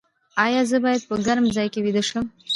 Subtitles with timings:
[0.45, 2.25] ایا زه باید په ګرم ځای کې ویده شم؟